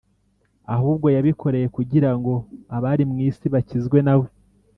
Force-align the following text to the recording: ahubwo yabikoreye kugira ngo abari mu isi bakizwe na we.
ahubwo 0.75 1.07
yabikoreye 1.15 1.67
kugira 1.75 2.09
ngo 2.17 2.33
abari 2.75 3.03
mu 3.09 3.15
isi 3.27 3.45
bakizwe 3.53 3.97
na 4.07 4.13
we. 4.19 4.27